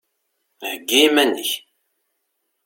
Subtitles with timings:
[0.63, 1.51] Heyyi iman-ik!